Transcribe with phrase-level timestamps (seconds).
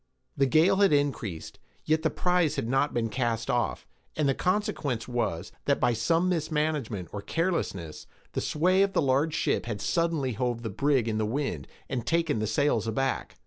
[0.35, 3.85] The gale had increased, yet the prize had not been cast off,
[4.15, 9.35] and the consequence was, that by some mismanagement or carelessness, the sway of the large
[9.35, 13.35] ship had suddenly hove the brig in the wind, and taken the sails aback.